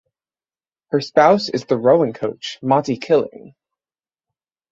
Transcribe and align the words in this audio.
Her 0.89 0.99
spouse 0.99 1.47
is 1.49 1.65
the 1.65 1.77
rowing 1.77 2.13
coach 2.13 2.57
Matti 2.63 2.97
Killing. 2.97 3.53